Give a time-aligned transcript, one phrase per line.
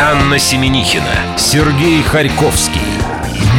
[0.00, 2.80] Анна Семенихина, Сергей Харьковский.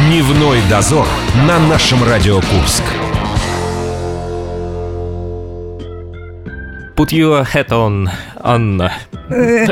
[0.06, 1.06] Дневной дозор
[1.46, 2.84] на нашем Радио Курск.
[6.94, 8.08] Put your hat on,
[8.42, 8.92] Анна.
[9.28, 9.66] Э,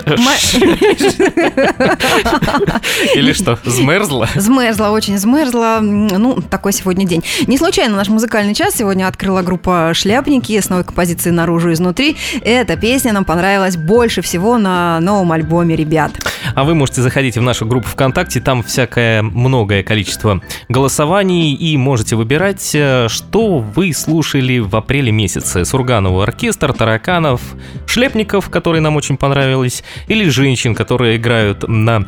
[3.14, 4.28] Или что, змерзла?
[4.34, 5.78] Змерзла, очень змерзла.
[5.80, 7.22] Ну, такой сегодня день.
[7.46, 12.16] Не случайно наш музыкальный час сегодня открыла группа «Шляпники» с новой композицией «Наружу изнутри».
[12.42, 16.12] Эта песня нам понравилась больше всего на новом альбоме «Ребят».
[16.54, 22.16] А вы можете заходить в нашу группу ВКонтакте, там всякое многое количество голосований, и можете
[22.16, 25.64] выбирать, э, что вы слушали в апреле месяце.
[25.64, 27.40] Сурганову оркестр, тараканов,
[27.86, 32.04] шлепников, которые нам очень понравились, или женщин, которые играют на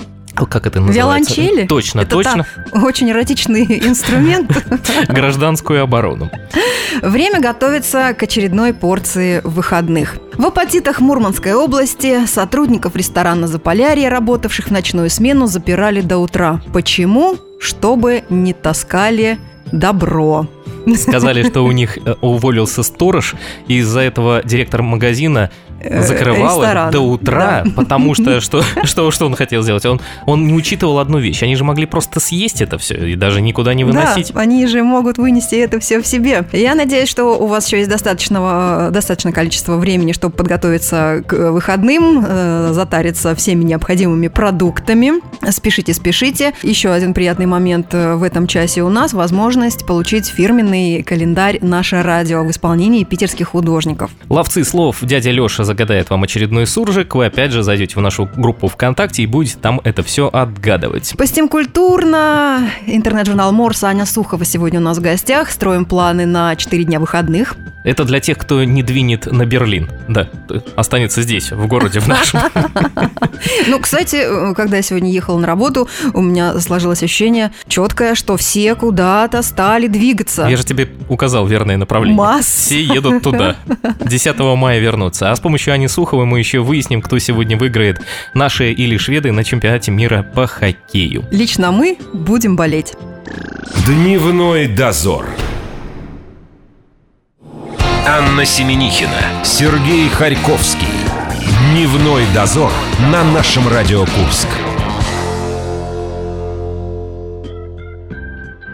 [0.50, 1.34] как это называется?
[1.34, 1.66] Виолончели?
[1.66, 2.46] Точно, это точно.
[2.70, 4.52] Та, очень эротичный инструмент.
[5.08, 6.30] Гражданскую оборону.
[7.00, 10.18] Время готовится к очередной порции выходных.
[10.34, 16.60] В апатитах Мурманской области сотрудников ресторана «Заполярье», работавших в ночную смену, запирали до утра.
[16.70, 17.38] Почему?
[17.58, 19.38] Чтобы не таскали
[19.72, 20.46] добро.
[20.96, 23.34] Сказали, что у них э, уволился сторож,
[23.66, 26.92] и из-за этого директор магазина Э, закрывал их ресторана.
[26.92, 27.70] до утра, Да.
[27.76, 29.84] потому что что, что, что он хотел сделать?
[29.84, 31.42] Он, он не учитывал одну вещь.
[31.42, 34.32] Они же могли просто съесть это все и даже никуда не выносить.
[34.32, 36.46] Да, они же могут вынести это все в себе.
[36.52, 42.24] Я надеюсь, что у вас еще есть достаточного, достаточное количество времени, чтобы подготовиться к выходным,
[42.26, 45.12] э, затариться всеми необходимыми продуктами.
[45.50, 46.54] Спешите, спешите.
[46.62, 52.02] Еще один приятный момент э, в этом часе у нас– возможность получить фирменный календарь «Наше
[52.02, 54.10] радио» в исполнении питерских художников.
[54.28, 57.14] Ловцы слов дядя Леша загадает вам очередной суржик.
[57.14, 61.14] Вы опять же зайдете в нашу группу ВКонтакте и будете там это все отгадывать.
[61.16, 62.70] Постим культурно.
[62.86, 63.84] Интернет-журнал Морс.
[63.84, 65.50] Аня Сухова сегодня у нас в гостях.
[65.50, 67.56] Строим планы на 4 дня выходных.
[67.86, 69.88] Это для тех, кто не двинет на Берлин.
[70.08, 70.28] Да,
[70.74, 72.40] останется здесь, в городе в нашем.
[73.68, 77.35] Ну, кстати, э, когда я сегодня ехала на работу, у меня сложилось ощущение
[77.68, 80.46] четкое, что все куда-то стали двигаться.
[80.48, 82.16] Я же тебе указал верное направление.
[82.16, 82.46] Масс.
[82.46, 83.56] Все едут туда.
[84.00, 85.30] 10 мая вернутся.
[85.30, 88.00] А с помощью Ани Суховой мы еще выясним, кто сегодня выиграет,
[88.34, 91.24] наши или шведы на чемпионате мира по хоккею.
[91.30, 92.94] Лично мы будем болеть.
[93.86, 95.26] Дневной дозор.
[98.08, 100.86] Анна Семенихина, Сергей Харьковский.
[101.72, 102.70] Дневной дозор
[103.10, 104.48] на нашем Радио Курск.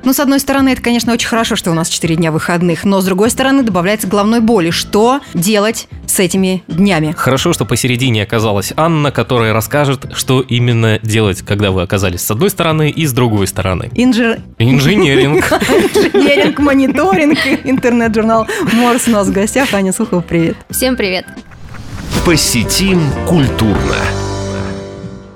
[0.05, 3.01] Ну, с одной стороны, это, конечно, очень хорошо, что у нас 4 дня выходных, но
[3.01, 4.71] с другой стороны, добавляется головной боли.
[4.71, 7.15] Что делать с этими днями?
[7.17, 12.51] Хорошо, что посередине оказалась Анна, которая расскажет, что именно делать, когда вы оказались с одной
[12.51, 13.91] стороны и с другой стороны.
[13.95, 14.41] Инжир...
[14.59, 15.53] Инженеринг.
[15.53, 19.73] Инженеринг, мониторинг, интернет-журнал Морс у нас в гостях.
[19.73, 20.57] Аня Сухова, привет.
[20.71, 21.27] Всем привет.
[22.25, 23.97] Посетим культурно.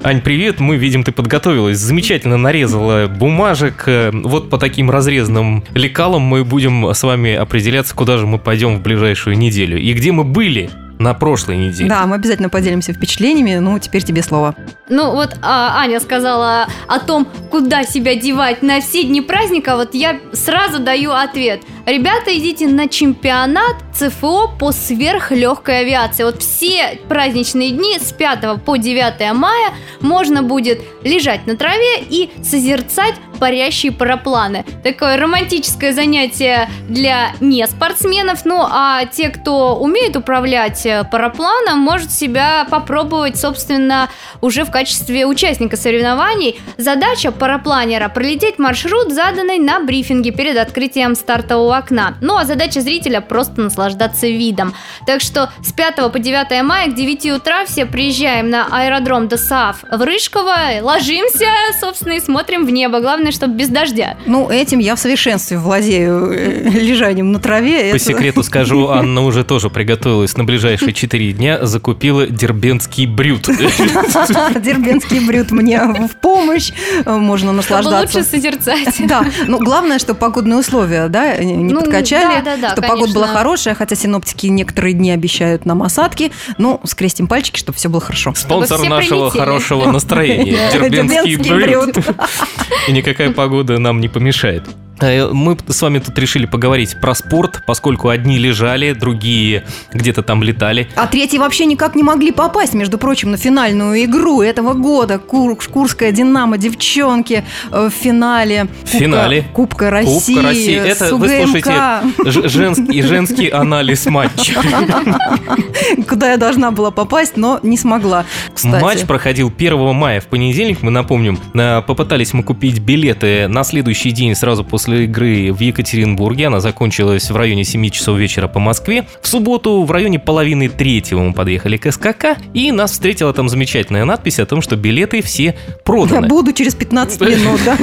[0.06, 0.60] Ань, привет.
[0.60, 1.78] Мы видим, ты подготовилась.
[1.78, 3.88] Замечательно нарезала бумажек.
[3.88, 8.78] Э, Вот по таким разрезанным лекалам мы будем с вами определяться, куда же мы пойдем
[8.78, 9.76] в ближайшую неделю.
[9.80, 11.88] И где мы были на прошлой неделе.
[11.88, 13.58] Да, мы обязательно поделимся впечатлениями.
[13.58, 14.54] Ну, теперь тебе слово.
[14.88, 19.92] Ну вот а, Аня сказала о том, куда себя девать на все дни праздника, вот
[19.92, 21.62] я сразу даю ответ.
[21.84, 26.24] Ребята, идите на чемпионат ЦФО по сверхлегкой авиации.
[26.24, 32.30] Вот все праздничные дни с 5 по 9 мая можно будет лежать на траве и
[32.42, 34.64] созерцать парящие парапланы.
[34.82, 42.10] Такое романтическое занятие для не спортсменов, ну а те, кто умеет управлять э, парапланом, может
[42.10, 44.08] себя попробовать, собственно,
[44.40, 46.58] уже в качестве участника соревнований.
[46.78, 52.16] Задача парапланера– пролететь маршрут, заданный на брифинге перед открытием стартового окна.
[52.22, 54.74] Ну а задача зрителя– просто наслаждаться видом.
[55.06, 59.84] Так что с 5 по 9 мая к 9 утра все приезжаем на аэродром ДОСААФ
[59.90, 61.46] в Рыжково, ложимся,
[61.80, 63.00] собственно, и смотрим в небо.
[63.00, 64.16] Главное, чтобы без дождя.
[64.26, 67.90] Ну, этим я в совершенстве владею э, лежанием на траве.
[67.92, 73.46] По Это- секрету скажу, Анна уже тоже приготовилась на ближайшие 4 дня, закупила дербентский брют.
[74.60, 76.72] Дербенский брют мне в помощь.
[77.04, 78.18] Можно наслаждаться.
[78.18, 78.94] лучше созерцать.
[79.06, 83.12] Да, ну главное, что погодные условия, да, не Ну, подкачали, да, да, да, что погода
[83.12, 86.32] была хорошая, хотя синоптики некоторые дни обещают нам осадки.
[86.58, 88.34] Ну, скрестим пальчики, чтобы все было хорошо.
[88.34, 89.40] Спонсор нашего прилетели.
[89.40, 90.56] хорошего настроения.
[91.36, 91.94] Брют.
[91.94, 92.06] брют.
[92.88, 94.64] И никакая погода нам не помешает.
[95.00, 100.42] Э, Мы с вами тут решили поговорить про спорт, поскольку одни лежали, другие где-то там
[100.42, 100.88] летали.
[100.96, 105.18] А третьи вообще никак не могли попасть, между прочим, на финальную игру этого года.
[105.18, 108.68] Кур, Курская «Динамо» девчонки э, в финале.
[108.84, 109.44] В финале.
[109.52, 110.34] Кубка России.
[110.34, 110.76] Кубка России.
[110.76, 114.54] Это, с вы слушаете, женский, женский анализ матча.
[116.08, 118.82] Куда я должна была попасть, но не смогла, кстати.
[118.82, 121.38] Матч проходил 1 мая в понедельник, мы напомним.
[121.54, 126.46] Э, Попытались мы купить билеты на следующий день сразу после игры в Екатеринбурге.
[126.48, 129.06] Она закончилась в районе 7 часов вечера по Москве.
[129.20, 134.04] В субботу в районе половины третьего мы подъехали к СКК, и нас встретила там замечательная
[134.04, 135.54] надпись о том, что билеты все Я
[135.84, 136.28] проданы.
[136.28, 137.76] буду через 15 минут, да?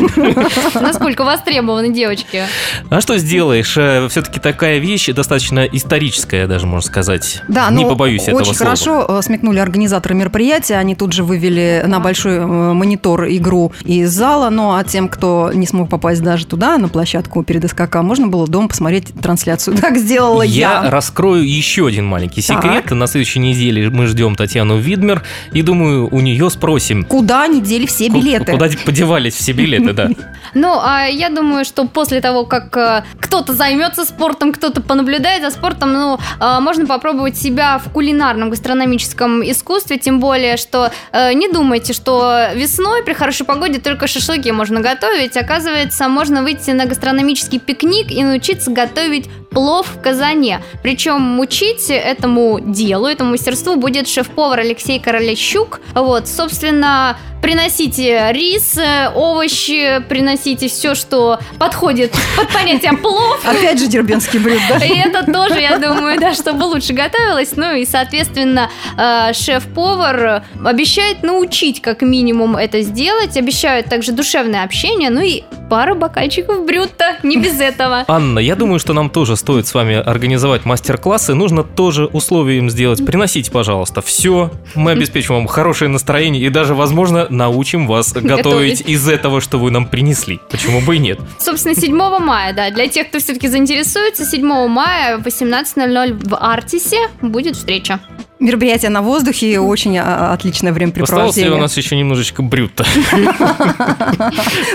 [0.81, 2.43] Насколько востребованы девочки.
[2.89, 3.71] А что сделаешь?
[3.71, 7.41] Все-таки такая вещь достаточно историческая, даже можно сказать.
[7.47, 10.75] Да, Не ну, побоюсь этого очень хорошо э, смекнули организаторы мероприятия.
[10.75, 14.49] Они тут же вывели на большой э, монитор игру из зала.
[14.49, 18.47] Ну, а тем, кто не смог попасть даже туда, на площадку перед СКК, можно было
[18.47, 19.75] дома посмотреть трансляцию.
[19.83, 20.89] Так сделала Я я.
[20.89, 22.63] раскрою еще один маленький Так.
[22.63, 22.91] секрет.
[22.91, 27.03] На следующей неделе мы ждем Татьяну Видмер и думаю, у нее спросим.
[27.03, 28.53] Куда они дели все билеты?
[28.53, 30.09] Куда подевались все билеты, да.
[30.53, 35.49] Ну, а я думаю, что после того, как э, кто-то займется спортом, кто-то понаблюдает за
[35.49, 41.47] спортом, ну, э, можно попробовать себя в кулинарном гастрономическом искусстве, тем более, что э, не
[41.47, 45.35] думайте, что весной при хорошей погоде только шашлыки можно готовить.
[45.37, 50.61] Оказывается, можно выйти на гастрономический пикник и научиться готовить плов в казане.
[50.81, 55.79] Причем учить этому делу, этому мастерству будет шеф-повар Алексей Королещук.
[55.93, 63.45] Вот, собственно, приносите рис, э, овощи, приносите все, что подходит под понятие плов.
[63.45, 64.77] Опять же дербенский блюд, да?
[64.77, 67.57] И это тоже, я думаю, да, чтобы лучше готовилось.
[67.57, 73.35] Ну и, соответственно, э, шеф-повар обещает научить как минимум это сделать.
[73.35, 78.05] Обещают также душевное общение, ну и пару бокальчиков брюта, не без этого.
[78.07, 81.33] Анна, я думаю, что нам тоже стоит с вами организовать мастер-классы.
[81.33, 83.05] Нужно тоже условием сделать.
[83.05, 84.51] Приносите, пожалуйста, все.
[84.75, 89.71] Мы обеспечим вам хорошее настроение и даже, возможно, научим вас готовить, из этого, что вы
[89.71, 90.39] нам принесли.
[90.49, 91.19] Почему бы и нет?
[91.39, 97.09] Собственно, 7 мая, да, для тех, кто все-таки заинтересуется, 7 мая в 18.00 в Артисе
[97.21, 97.99] будет встреча.
[98.39, 101.51] Мероприятие на воздухе очень а, отличное Осталось ли времяпрепровождение.
[101.53, 102.85] у нас еще немножечко брюта?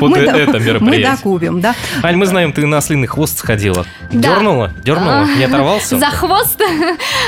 [0.00, 1.10] Вот Мы э- это Мы мероприятие.
[1.10, 1.75] докупим, да?
[2.02, 3.84] Ань, мы знаем, ты на ослиный хвост сходила.
[4.12, 4.72] Дернула?
[4.84, 5.26] Дернула?
[5.37, 5.99] Не оторвался?
[5.99, 6.60] За хвост?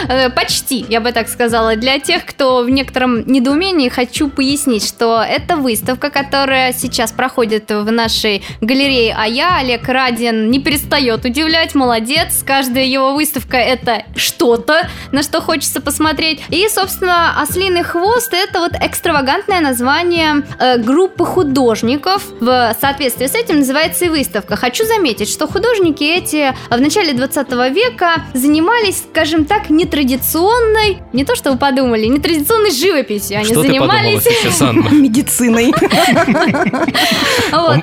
[0.09, 1.77] Э, Почти, я бы так сказала.
[1.77, 7.91] Для тех, кто в некотором недоумении, хочу пояснить, что это выставка, которая сейчас проходит в
[7.91, 12.43] нашей галерее, а я, Олег Радин, не перестает удивлять, молодец.
[12.47, 16.30] Каждая его выставка это что-то, на что хочется посмотреть.
[16.51, 22.25] И, собственно, «Ослиный хвост»— это вот экстравагантное название э, группы художников.
[22.41, 24.57] В соответствии с этим называется и выставка.
[24.57, 31.35] Хочу заметить, что художники эти в начале 20 века занимались, скажем так, нетрадиционной, не то
[31.37, 33.39] что вы подумали, нетрадиционной живописью.
[33.39, 34.23] Они Что ты занимались.
[34.23, 34.89] сейчас, Анна?
[34.91, 35.73] Медициной.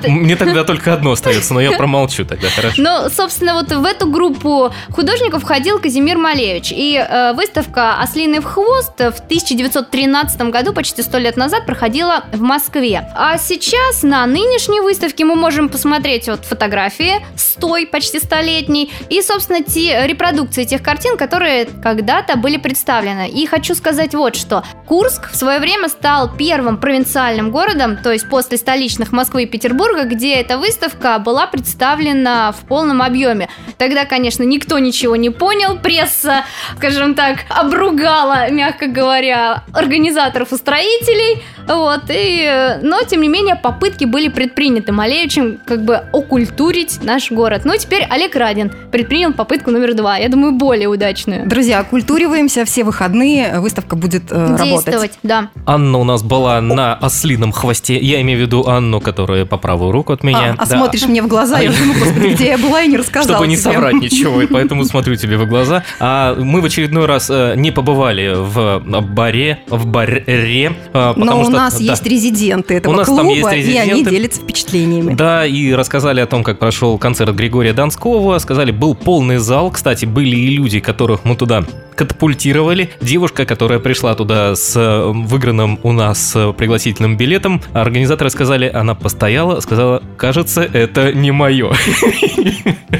[0.08, 2.82] Мне тогда только одно остается, но я промолчу тогда, хорошо?
[2.82, 6.72] Ну, собственно, вот в эту группу художников входил Казимир Малевич.
[6.72, 12.40] И э, выставка «Ослиный в хвост» в 1913 году, почти сто лет назад, проходила в
[12.40, 13.10] Москве.
[13.16, 19.22] А сейчас на нынешней выставке мы можем посмотреть вот фотографии с той почти столетней и,
[19.22, 23.28] собственно, те репродукции тех картин, которые когда-то были представлены.
[23.30, 24.62] И хочу сказать вот что.
[24.86, 30.04] Курск в свое время стал первым провинциальным городом, то есть после столичных Москвы и Петербурга,
[30.04, 33.48] где эта выставка была представлена в полном объеме.
[33.78, 36.44] Тогда, конечно, никто ничего не понял, пресса,
[36.76, 38.17] скажем так, обругала,
[38.50, 45.58] мягко говоря, организаторов и строителей, вот, и, но, тем не менее, попытки были предприняты Малевичем
[45.66, 47.62] как бы окультурить наш город.
[47.64, 51.46] Ну, теперь Олег Радин предпринял попытку номер два, я думаю, более удачную.
[51.46, 53.60] Друзья, культуриваемся все выходные.
[53.60, 54.68] Выставка будет э, работать.
[54.68, 55.50] Действовать, да.
[55.66, 57.98] Анна у нас была на ослином хвосте.
[57.98, 60.56] Я имею в виду Анну, которая по правую руку от меня.
[60.58, 60.76] А, а Да.
[60.76, 63.56] смотришь мне в глаза, я думаю, господи, где я была и не рассказала Чтобы не
[63.56, 65.84] соврать ничего, и поэтому смотрю тебе в глаза.
[66.00, 68.80] А мы в очередной раз э, не побывали в
[69.14, 71.84] баре, в баре, э, потому Но у что- нас да.
[71.84, 74.10] есть резиденты этого У нас там клуба, есть и они резиденты.
[74.10, 75.14] делятся впечатлениями.
[75.14, 78.38] Да, и рассказали о том, как прошел концерт Григория Донского.
[78.38, 79.70] Сказали, был полный зал.
[79.70, 81.64] Кстати, были и люди, которых мы туда
[81.98, 82.90] катапультировали.
[83.00, 88.94] Девушка, которая пришла туда с э, выигранным у нас э, пригласительным билетом, организаторы сказали, она
[88.94, 91.72] постояла, сказала, кажется, это не мое.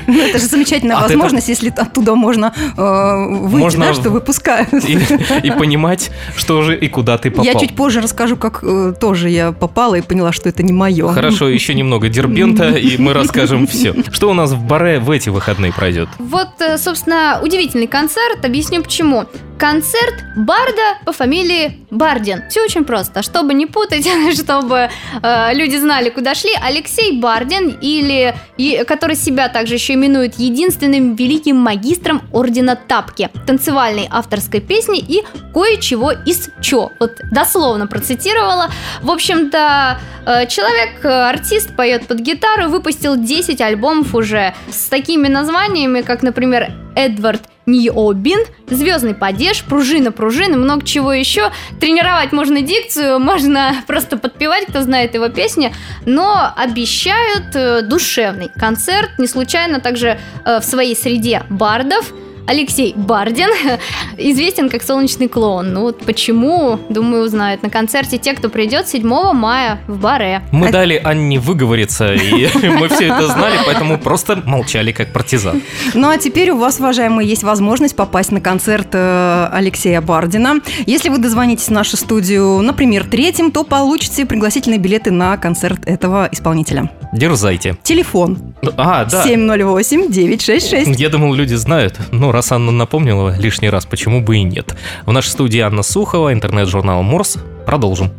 [0.09, 4.73] Ну, это же замечательная От возможность, если оттуда можно э, выйти, Можно да, что выпускают.
[4.73, 4.99] И,
[5.43, 7.45] и понимать, что же и куда ты попал.
[7.45, 11.13] Я чуть позже расскажу, как э, тоже я попала и поняла, что это не мое.
[11.13, 13.95] Хорошо, еще немного дербента, и мы расскажем все.
[14.11, 16.09] Что у нас в баре в эти выходные пройдет?
[16.19, 18.45] Вот, э, собственно, удивительный концерт.
[18.45, 19.27] Объясню почему.
[19.59, 22.43] Концерт Барда по фамилии Бардин.
[22.49, 23.23] Все очень просто.
[23.23, 24.89] Чтобы не путать, чтобы
[25.23, 31.17] э, люди знали, куда шли, Алексей Бардин, или и- который себя также еще именует единственным
[31.17, 36.91] великим магистром Ордена Тапки, танцевальной авторской песни и кое-чего из чё.
[37.01, 38.71] Вот дословно процитировала.
[39.03, 45.27] В общем-то, э, человек, э, артист, поет под гитару, выпустил 10 альбомов уже с такими
[45.29, 51.53] названиями, как, например, Эдвард Ниобин, Звездный падеж, Пружина, пружина, много чего еще.
[51.81, 55.73] Тренировать можно дикцию, можно просто подпевать, кто знает его песни,
[56.05, 59.11] но обещают э, душевный концерт.
[59.19, 62.13] Не случайно также э, в своей среде бардов
[62.49, 63.51] Алексей Бардин
[64.17, 65.75] известен как солнечный клоун.
[65.75, 70.43] Ну вот почему, думаю, узнают на концерте те, кто придет 7 мая в Баре.
[70.51, 75.63] Мы дали Анне выговориться, и мы все это знали, поэтому просто молчали как партизан.
[75.93, 80.61] Ну а теперь у вас, уважаемые, есть возможность попасть на концерт э, Алексея Бардина.
[80.87, 86.29] Если вы дозвонитесь в нашу студию, например, третьим, то получите пригласительные билеты на концерт этого
[86.33, 86.91] исполнителя.
[87.13, 87.77] Дерзайте.
[87.83, 89.25] Телефон А, да.
[89.27, 90.95] 708-966.
[90.97, 91.97] Я думал, люди знают.
[92.11, 94.77] Ну, раз Анна напомнила лишний раз, почему бы и нет.
[95.07, 97.37] В нашей студии Анна Сухова, интернет-журнал Морс.
[97.67, 98.13] Продолжим.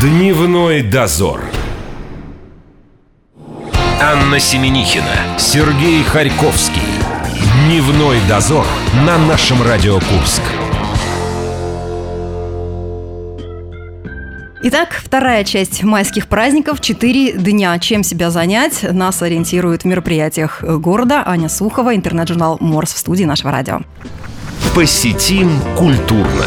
[0.00, 1.40] Дневной дозор.
[4.00, 6.82] Анна Семенихина, Сергей Харьковский.
[7.66, 8.66] Дневной дозор
[9.06, 10.42] на нашем Радио Курск.
[14.60, 16.80] Итак, вторая часть майских праздников.
[16.80, 17.78] Четыре дня.
[17.78, 18.82] Чем себя занять?
[18.82, 23.80] Нас ориентирует в мероприятиях города Аня Сухова, интернет-журнал Морс в студии нашего радио.
[24.74, 26.46] Посетим культурно.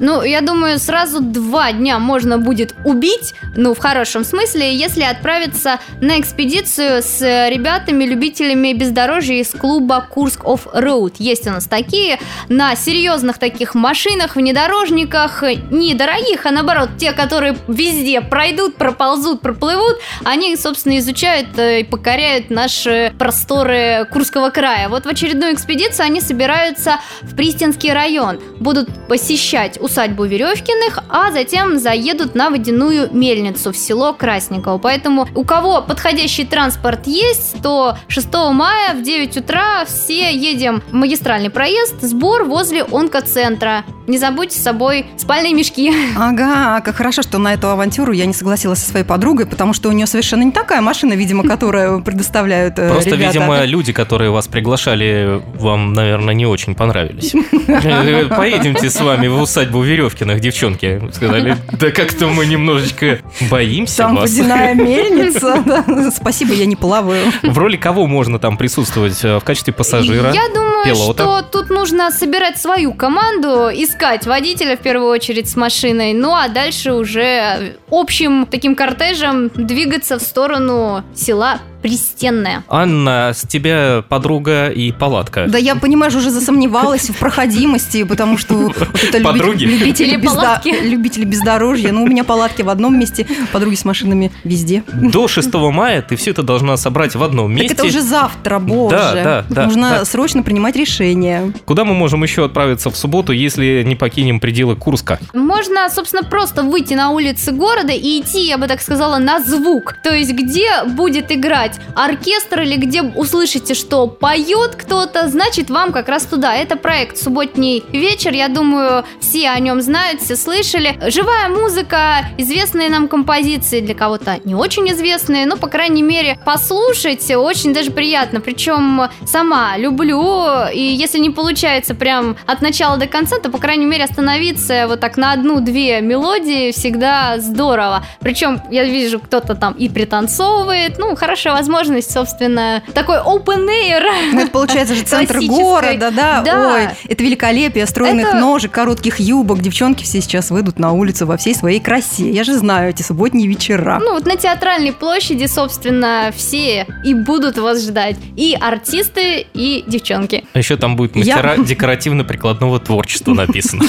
[0.00, 5.78] Ну, я думаю, сразу два дня можно будет убить, ну, в хорошем смысле, если отправиться
[6.00, 11.14] на экспедицию с ребятами, любителями бездорожья из клуба Курск Off Road.
[11.18, 18.20] Есть у нас такие, на серьезных таких машинах, внедорожниках, недорогих, а наоборот, те, которые везде
[18.20, 24.88] пройдут, проползут, проплывут, они, собственно, изучают э, и покоряют наши просторы Курского края.
[24.88, 31.78] Вот в очередную экспедицию они собираются в Пристинский район, будут посещать усадьбу Веревкиных, а затем
[31.78, 34.78] заедут на водяную мельницу в село Красниково.
[34.78, 40.94] Поэтому у кого подходящий транспорт есть, то 6 мая в 9 утра все едем в
[40.94, 43.84] магистральный проезд, сбор возле онкоцентра.
[44.06, 45.92] Не забудьте с собой спальные мешки.
[46.16, 49.88] Ага, как хорошо, что на эту авантюру я не согласилась со своей подругой, потому что
[49.88, 53.38] у нее совершенно не такая машина, видимо, которую предоставляют э, Просто, ребята.
[53.38, 57.34] видимо, люди, которые вас приглашали, вам, наверное, не очень понравились.
[57.66, 61.00] Э, Поедемте с вами в усадьбу Веревкиных, девчонки.
[61.12, 64.30] Сказали, да как-то мы немножечко боимся Там вас.
[64.30, 66.10] водяная мельница.
[66.16, 67.24] Спасибо, я не плаваю.
[67.42, 69.22] В роли кого можно там присутствовать?
[69.24, 70.32] Э, В качестве пассажира?
[70.32, 71.22] Я думаю, пилота.
[71.22, 76.48] что тут нужно собирать свою команду, искать водителя в первую очередь с машиной, ну а
[76.48, 82.64] дальше уже общим таким кортежем двигаться в сторону села Пристенное.
[82.70, 85.44] Анна, с тебя подруга и палатка.
[85.48, 88.74] Да я, понимаешь, уже засомневалась в проходимости, потому что вот
[89.12, 89.64] это Подруги?
[89.64, 90.68] любители, безда- палатки?
[90.82, 91.92] любители бездорожья.
[91.92, 94.82] Ну, у меня палатки в одном месте, подруги с машинами везде.
[94.94, 97.74] До 6 мая ты все это должна собрать в одном Так месте.
[97.74, 98.96] это уже завтра, боже.
[98.96, 100.04] Да, да, да, Нужно да.
[100.06, 101.52] срочно принимать решение.
[101.66, 105.18] Куда мы можем еще отправиться в субботу, если не покинем пределы Курска?
[105.34, 109.96] Можно, собственно, просто выйти на улицы города и идти, я бы так сказала, на звук.
[110.02, 116.08] То есть, где будет играть оркестр или где услышите, что поет кто-то, значит, вам как
[116.08, 116.54] раз туда.
[116.54, 118.32] Это проект «Субботний вечер».
[118.32, 120.98] Я думаю, все о нем знают, все слышали.
[121.10, 127.30] Живая музыка, известные нам композиции, для кого-то не очень известные, но, по крайней мере, послушать
[127.30, 128.40] очень даже приятно.
[128.40, 133.86] Причем сама люблю, и если не получается прям от начала до конца, то, по крайней
[133.86, 138.04] мере, остановиться вот так на одну-две мелодии всегда здорово.
[138.20, 141.63] Причем я вижу, кто-то там и пританцовывает, ну, возможность,
[142.10, 144.02] собственно, такой open air.
[144.32, 146.42] Ну, это получается же центр города, да?
[146.44, 146.74] Да.
[146.74, 149.60] Ой, это великолепие стройных Это- ножек, коротких юбок.
[149.60, 152.30] Девчонки все сейчас выйдут на улицу во всей своей красе.
[152.30, 153.98] Я же знаю эти субботние вечера.
[154.02, 158.16] Ну, вот на театральной площади, собственно, все и будут вас ждать.
[158.36, 160.44] И артисты, и девчонки.
[160.52, 163.84] А еще там будет Я- мастера декоративно-прикладного творчества написано.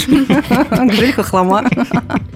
[0.88, 1.64] Гжель Хохлома.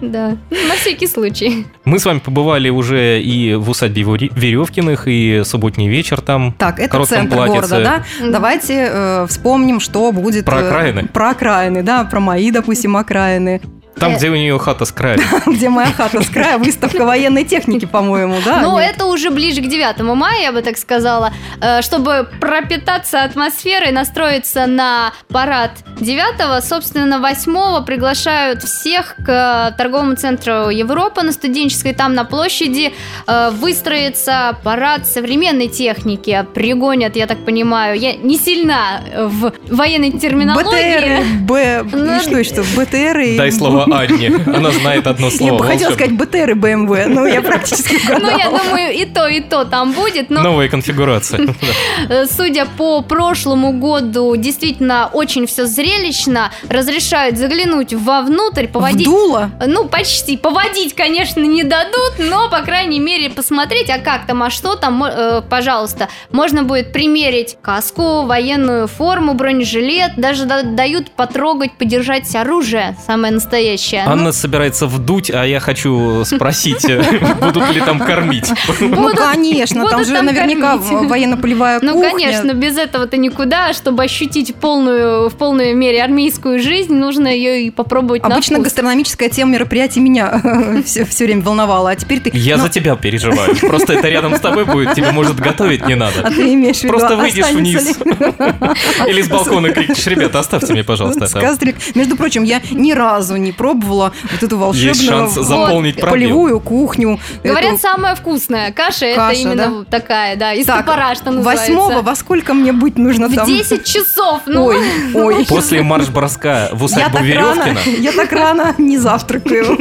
[0.01, 1.65] Да, на всякий случай.
[1.85, 6.53] Мы с вами побывали уже и в усадьбе Веревкиных, и субботний вечер там.
[6.57, 7.69] Так, это коротком центр платьице.
[7.69, 8.29] города, да?
[8.31, 10.45] Давайте э, вспомним, что будет...
[10.45, 11.07] Про э, окраины?
[11.07, 13.61] Про окраины, да, про мои, допустим, окраины.
[13.99, 14.17] Там, Э.
[14.17, 15.19] где у нее хата с края.
[15.45, 18.61] Где моя хата с края, выставка военной техники, по-моему, да?
[18.61, 18.95] Но Нет?
[18.95, 24.65] это уже ближе к 9 мая, я бы так сказала, Э, чтобы пропитаться атмосферой, настроиться
[24.65, 32.23] на парад 9, собственно, 8 приглашают всех к торговому центру Европа на студенческой, там на
[32.23, 32.93] площади
[33.27, 41.19] э, выстроится парад современной техники, пригонят, я так понимаю, я не сильна в военной терминологии.
[41.19, 41.83] БТР, Б...
[41.91, 42.63] Ну, и что еще?
[42.75, 43.37] БТР и...
[43.37, 44.31] Дай слово Анне.
[44.47, 45.57] Она знает одно Я слово.
[45.57, 49.39] бы хотела сказать БТР и БМВ, но я практически Ну, я думаю, и то, и
[49.41, 51.55] то там будет, но Новая конфигурация.
[52.29, 56.51] Судя по прошлому году, действительно очень все зрелищно.
[56.69, 59.07] Разрешают заглянуть вовнутрь, поводить.
[59.07, 59.51] Вдуло?
[59.65, 60.37] Ну, почти.
[60.37, 65.03] Поводить, конечно, не дадут, но, по крайней мере, посмотреть, а как там, а что там,
[65.03, 66.09] э, пожалуйста.
[66.31, 73.78] Можно будет примерить каску, военную форму, бронежилет, даже да- дают потрогать, подержать оружие, самое настоящее.
[73.91, 76.85] Ну, Анна собирается вдуть, а я хочу спросить,
[77.41, 78.51] будут ли там кормить.
[78.79, 82.09] Ну, конечно, там же наверняка военно-полевая Ну, кухня.
[82.11, 83.73] конечно, без этого-то никуда.
[83.73, 89.53] Чтобы ощутить полную, в полной мере армейскую жизнь, нужно ее и попробовать Обычно гастрономическая тема
[89.53, 90.41] мероприятий меня
[90.85, 92.31] все, время волновала, а теперь ты...
[92.33, 93.55] Я ну, за тебя переживаю.
[93.57, 96.23] Просто это рядом с тобой будет, тебе, может, готовить не А надо.
[96.31, 97.97] ты имеешь в виду, Просто выйдешь вниз.
[97.99, 101.41] ли- Или с балкона крикнешь, ребята, оставьте мне, пожалуйста, с это.
[101.41, 101.75] кастрик.
[101.95, 106.11] Между прочим, я ни разу не пробовала вот эту волшебную Есть шанс заполнить пробел.
[106.13, 107.19] полевую кухню.
[107.43, 111.65] Говорят, эту- самая вкусная каша, это Каша, именно такая, да, из Так, топора, что называется.
[111.67, 113.45] Восьмого, во сколько мне быть нужно В там?
[113.45, 114.77] 10 часов, ну, Ой,
[115.13, 115.45] ой.
[115.45, 119.77] После марш-броска в усадьбу Веревкина я так рано не завтракаю.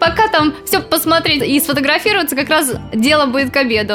[0.00, 3.94] пока там все посмотреть и сфотографироваться, как раз дело будет к обеду.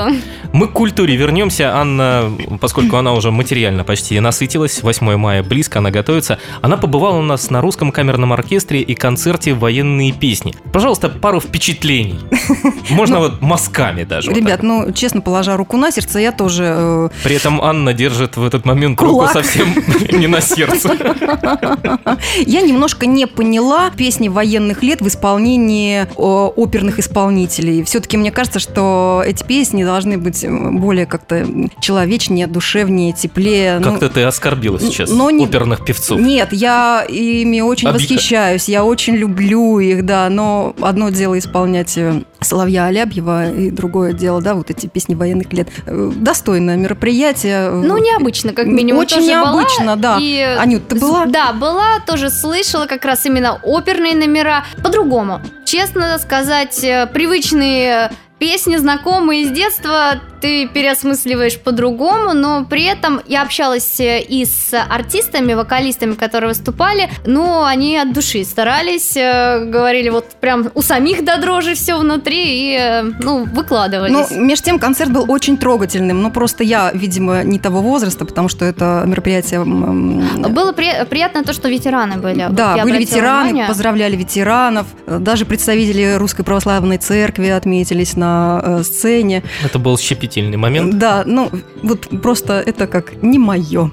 [0.53, 1.75] мы к культуре вернемся.
[1.75, 2.31] Анна,
[2.62, 6.39] поскольку она уже материально почти насытилась, 8 мая близко, она готовится.
[6.62, 10.53] Она побывала у нас на русском камерном оркестре и концерте «Военные песни».
[10.74, 12.19] Пожалуйста, пару впечатлений.
[12.89, 14.31] Можно вот мазками даже.
[14.31, 16.63] Ребят, ну, честно, положа руку на сердце, я тоже...
[16.77, 19.74] э, При этом Анна держит в этот момент руку совсем
[20.12, 20.89] не на сердце.
[22.45, 27.83] Я немножко не поняла песни военных лет в исполнении о, оперных исполнителей.
[27.83, 31.45] Все-таки мне кажется, что эти песни должны быть более как-то
[31.81, 33.79] человечнее, душевнее, теплее.
[33.79, 36.19] Ну, Как-то ты оскорбила сейчас оперных певцов.
[36.19, 41.97] Нет, я ими очень Оби- восхищаюсь, я очень люблю их, да, но одно дело исполнять
[41.97, 45.70] э, Соловья Алябьева, и другое дело, да, вот эти песни военных лет.
[45.85, 47.70] Э, Достойное мероприятие.
[47.72, 49.01] Ну, необычно, как минимум.
[49.01, 49.96] Очень необычно, была.
[49.96, 50.17] да.
[50.20, 51.25] И, Анют, ты была?
[51.25, 54.65] Да, была, тоже слышала как раз именно оперные номера.
[54.83, 55.41] По-другому.
[55.65, 63.41] Честно сказать, э, привычные песни, знакомые с детства, ты переосмысливаешь по-другому, но при этом я
[63.43, 70.09] общалась э, и с артистами, вокалистами, которые выступали, но они от души старались, э, говорили
[70.09, 74.31] вот прям у самих до дрожи все внутри и, э, ну, Ну, выкладывались.
[74.31, 76.21] между тем, концерт был очень трогательным.
[76.21, 79.63] Но просто я, видимо, не того возраста, потому что это мероприятие...
[79.63, 82.47] Было при- приятно то, что ветераны были.
[82.49, 83.67] Да, я были ветераны, внимание.
[83.67, 84.87] поздравляли ветеранов.
[85.05, 89.43] Даже представители Русской Православной Церкви отметились на сцене.
[89.63, 90.98] Это был щепетильный момент.
[90.98, 91.51] Да, ну,
[91.83, 93.92] вот просто это как не мое.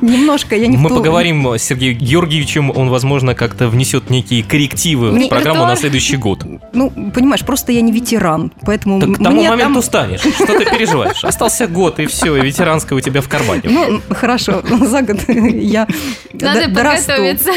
[0.00, 5.28] Немножко я не Мы поговорим с Сергеем Георгиевичем, он, возможно, как-то внесет некие коррективы в
[5.28, 6.44] программу на следующий год.
[6.72, 10.20] Ну, понимаешь, просто я не ветеран, поэтому Так к тому моменту станешь.
[10.20, 11.24] Что ты переживаешь?
[11.24, 13.62] Остался год, и все, и ветеранская у тебя в кармане.
[13.64, 15.86] Ну, хорошо, за год я
[16.32, 17.52] Надо подготовиться.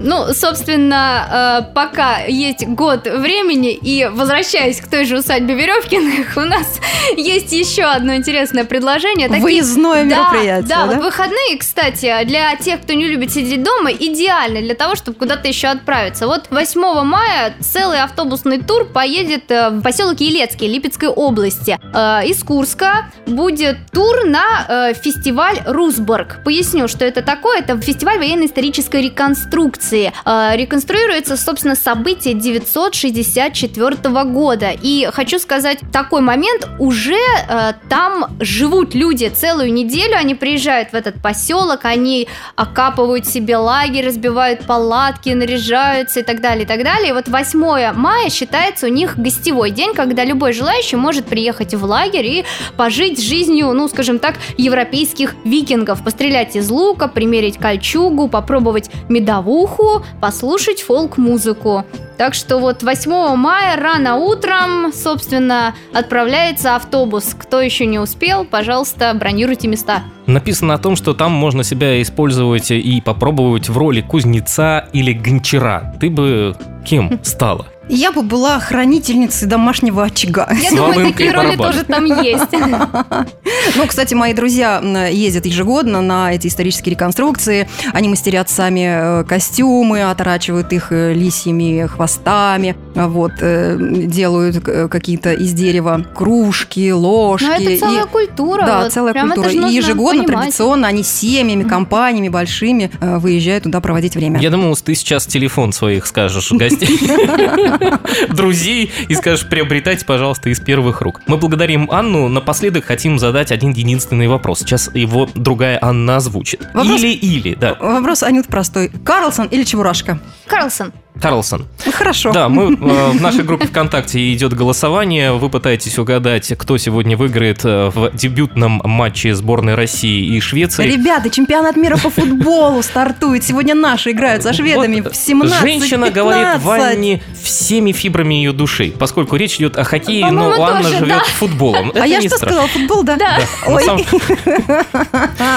[0.00, 6.40] Ну, собственно, э, пока есть год времени, и возвращаясь к той же усадьбе Веревкиных, у
[6.40, 6.78] нас
[7.16, 9.28] есть еще одно интересное предложение.
[9.28, 10.94] Такие- Выездное Да, мероприятие, Да, да?
[10.94, 15.48] вот выходные, кстати, для тех, кто не любит сидеть дома, идеально для того, чтобы куда-то
[15.48, 16.26] еще отправиться.
[16.26, 21.78] Вот 8 мая целый автобусный тур поедет э, в поселок Елецкий Липецкой области.
[21.92, 26.40] Э, Из Курска будет тур на фестиваль Русборг.
[26.44, 27.58] Поясню, что это такое.
[27.60, 29.87] Это фестиваль военно-исторической реконструкции.
[29.88, 30.12] Реконструкции.
[30.24, 34.70] Э, реконструируется, собственно, событие 964 года.
[34.82, 37.16] И хочу сказать, такой момент, уже
[37.48, 44.06] э, там живут люди целую неделю, они приезжают в этот поселок, они окапывают себе лагерь,
[44.06, 47.10] разбивают палатки, наряжаются и так далее, и так далее.
[47.10, 51.84] И вот 8 мая считается у них гостевой день, когда любой желающий может приехать в
[51.84, 52.44] лагерь и
[52.76, 59.77] пожить жизнью, ну, скажем так, европейских викингов, пострелять из лука, примерить кольчугу, попробовать медовуху,
[60.20, 61.84] послушать фолк-музыку.
[62.16, 67.34] Так что вот 8 мая рано утром, собственно, отправляется автобус.
[67.38, 70.02] Кто еще не успел, пожалуйста, бронируйте места.
[70.26, 75.94] Написано о том, что там можно себя использовать и попробовать в роли кузнеца или гончара.
[76.00, 77.66] Ты бы кем стала?
[77.88, 80.48] Я бы была хранительницей домашнего очага.
[80.60, 82.44] Я думаю, такие роли тоже там есть.
[83.76, 87.68] Ну, кстати, мои друзья ездят ежегодно на эти исторические реконструкции.
[87.92, 95.52] Они мастерят сами э, костюмы, отрачивают их э, лисьими хвостами, вот, э, делают какие-то из
[95.52, 97.44] дерева кружки, ложки.
[97.44, 98.64] Но это целая культура.
[98.64, 98.92] Да, вот.
[98.92, 99.50] целая культура.
[99.50, 100.44] И ежегодно, понимать.
[100.44, 104.40] традиционно, они семьями, компаниями большими выезжают туда проводить время.
[104.40, 106.98] Я думал, ты сейчас телефон своих скажешь гостей.
[108.28, 111.20] друзей и скажешь, приобретайте, пожалуйста, из первых рук.
[111.26, 112.28] Мы благодарим Анну.
[112.28, 114.60] Напоследок хотим задать один единственный вопрос.
[114.60, 116.62] Сейчас его другая Анна озвучит.
[116.74, 117.76] Или-или, да.
[117.80, 118.90] Вопрос, Анют, простой.
[119.04, 120.20] Карлсон или Чебурашка?
[120.46, 120.92] Карлсон.
[121.20, 121.66] Карлсон.
[121.84, 122.32] Ну, хорошо.
[122.32, 125.32] Да, мы э, в нашей группе ВКонтакте идет голосование.
[125.32, 130.88] Вы пытаетесь угадать, кто сегодня выиграет э, в дебютном матче сборной России и Швеции.
[130.88, 133.44] Ребята, чемпионат мира по футболу стартует.
[133.44, 136.14] Сегодня наши играют со шведами вот в 17 Женщина 15.
[136.14, 141.08] говорит Ванне всеми фибрами ее души, поскольку речь идет о хоккее, но Анна тоже, живет
[141.08, 141.24] да.
[141.24, 141.90] футболом.
[141.90, 142.46] Это а я что страшно.
[142.46, 142.68] сказала?
[142.68, 143.16] Футбол, да?
[143.16, 143.38] Да.
[143.38, 143.72] да.
[143.72, 143.84] Ой.
[143.84, 143.98] Сам...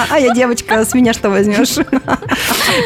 [0.10, 1.76] А я девочка, с меня что возьмешь?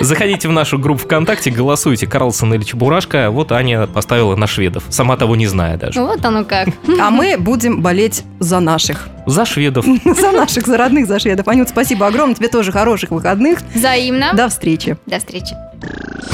[0.02, 3.32] Заходите в нашу группу ВКонтакте, голосуйте, Карлсон или Чебурашка.
[3.32, 6.02] Вот Аня поставила на шведов, сама того не зная даже.
[6.02, 6.70] Вот оно как.
[7.00, 9.08] А мы будем болеть за наших.
[9.26, 9.86] За шведов.
[10.06, 11.48] За наших, за родных, за шведов.
[11.48, 12.36] Анют, спасибо огромное.
[12.36, 13.60] Тебе тоже хороших выходных.
[13.74, 14.34] Взаимно.
[14.34, 14.98] До встречи.
[15.06, 15.56] До встречи.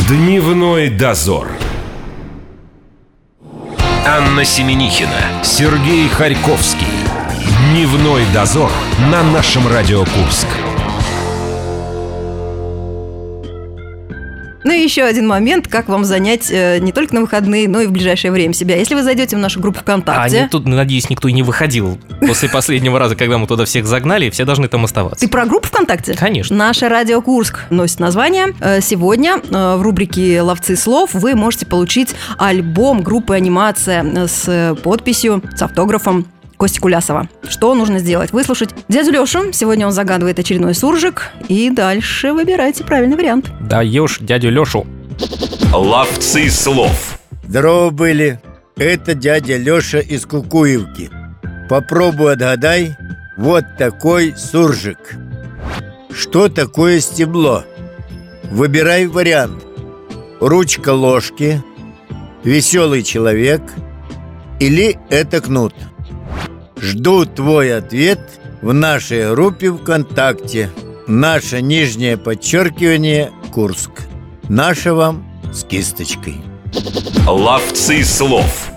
[0.10, 1.48] Дневной дозор.
[4.06, 6.88] Анна Семенихина, Сергей Харьковский.
[7.72, 8.72] Дневной дозор
[9.12, 10.48] на нашем Радио Курск.
[14.63, 17.88] Ну и еще один момент, как вам занять э, не только на выходные, но и
[17.88, 18.76] в ближайшее время себя.
[18.78, 20.43] Если вы зайдете в нашу группу ВКонтакте...
[20.43, 24.30] А тут, надеюсь, никто и не выходил после последнего раза, когда мы туда всех загнали,
[24.30, 25.26] все должны там оставаться.
[25.26, 26.13] Ты про группу ВКонтакте?
[26.13, 26.56] Конечно.
[26.56, 28.54] Наша Радио Курск носит название.
[28.60, 35.43] Э, сегодня э, в рубрике «Ловцы слов» вы можете получить альбом группы «Анимация» с подписью,
[35.56, 36.28] с автографом
[36.62, 37.28] Кости Кулясова.
[37.50, 38.34] Что нужно сделать?
[38.34, 39.52] Выслушать дядю Лешу.
[39.52, 41.32] Сегодня он загадывает очередной суржик.
[41.47, 43.50] И дальше выбирайте правильный вариант.
[43.62, 44.86] Даешь дядю Лешу.
[45.74, 47.17] Ловцы слов.
[47.47, 48.39] Здорово были.
[48.78, 51.10] Это дядя Леша из Кукуевки.
[51.67, 52.95] Попробуй отгадай.
[53.38, 55.15] Вот такой суржик.
[56.13, 57.65] Что такое стебло?
[58.52, 59.63] Выбирай вариант.
[60.39, 61.63] Ручка ложки,
[62.43, 63.63] веселый человек
[64.60, 65.74] или это кнут–
[66.82, 68.20] Жду твой ответ
[68.63, 70.72] в нашей группе ВКонтакте.
[71.08, 73.91] Наше нижнее подчеркивание Курск.
[74.50, 76.38] Наше вам с кисточкой.
[77.28, 78.71] Ловцы слов.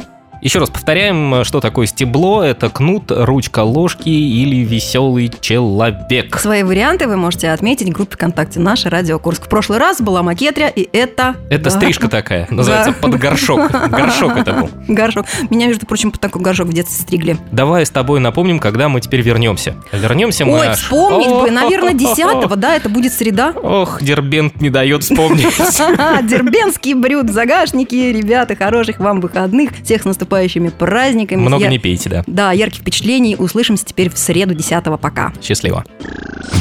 [0.45, 2.43] Еще раз повторяем, что такое стебло.
[2.43, 6.39] Это кнут, ручка ложки или веселый человек.
[6.39, 9.47] Свои варианты вы можете отметить в группе ВКонтакте «Наша Радио Курск».
[9.47, 11.37] В прошлый раз была макетря, и это...
[11.49, 13.71] Это стрижка такая, называется под горшок.
[13.71, 14.71] Горшок это был.
[14.87, 15.25] Горшок.
[15.49, 17.39] Меня, между прочим, под такой горшок в детстве стригли.
[17.51, 19.77] Давай с тобой напомним, когда мы теперь вернемся.
[19.93, 22.17] Вернемся мы Ой, вспомнить бы, наверное, 10
[22.57, 23.55] да, это будет среда.
[23.63, 25.47] Ох, Дербент не дает вспомнить.
[26.29, 28.13] Дербенский брют в загашнике.
[28.13, 29.71] Ребята, хороших вам выходных.
[29.83, 31.41] Всех с наступающим наступающими праздниками.
[31.41, 31.71] Много Я...
[31.71, 32.25] не пейте, да.
[32.27, 33.37] Да, ярких впечатлений.
[33.39, 35.33] Услышимся теперь в среду 10 Пока.
[35.43, 35.85] Счастливо.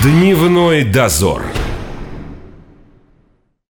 [0.03, 1.43] Дневной дозор.